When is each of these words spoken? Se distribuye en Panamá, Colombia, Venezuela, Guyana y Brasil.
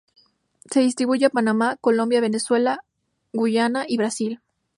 Se 0.71 0.79
distribuye 0.79 1.25
en 1.25 1.29
Panamá, 1.31 1.77
Colombia, 1.79 2.21
Venezuela, 2.21 2.83
Guyana 3.33 3.85
y 3.87 3.97
Brasil. 3.97 4.41